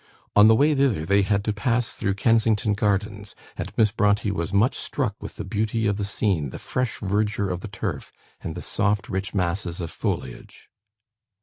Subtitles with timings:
[0.35, 4.51] On the way thither, they had to pass through Kensington Gardens, and Miss Brontë was
[4.51, 8.11] much "struck with the beauty of the scene, the fresh verdure of the turf,
[8.41, 10.69] and the soft rich masses of foliage."